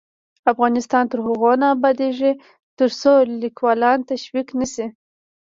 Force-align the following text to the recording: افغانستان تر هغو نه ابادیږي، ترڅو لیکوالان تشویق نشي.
افغانستان 0.51 1.03
تر 1.11 1.19
هغو 1.27 1.51
نه 1.61 1.67
ابادیږي، 1.75 2.31
ترڅو 2.77 3.13
لیکوالان 3.41 3.97
تشویق 4.09 4.47
نشي. 4.59 4.85